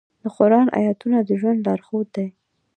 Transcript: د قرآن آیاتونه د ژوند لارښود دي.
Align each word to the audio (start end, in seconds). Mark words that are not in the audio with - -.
د 0.21 0.23
قرآن 0.35 0.67
آیاتونه 0.79 1.17
د 1.23 1.29
ژوند 1.39 1.59
لارښود 1.65 2.07
دي. 2.15 2.27